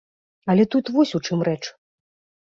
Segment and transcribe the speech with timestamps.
[0.53, 1.59] Але тут вось у чым рэч.